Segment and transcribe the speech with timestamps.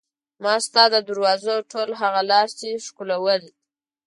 [0.43, 3.41] ما ستا د دروازو ټول هغه لاستي ښکلول.